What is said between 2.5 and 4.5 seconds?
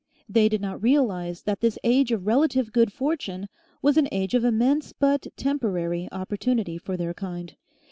good fortune was an age of